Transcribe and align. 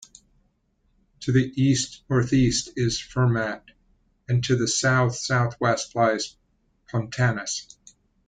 To 1.19 1.31
the 1.31 1.53
east-northeast 1.61 2.71
is 2.75 2.99
Fermat, 2.99 3.61
and 4.27 4.43
to 4.45 4.55
the 4.55 4.67
south-southwest 4.67 5.93
lies 5.93 6.35
Pontanus. 6.89 7.77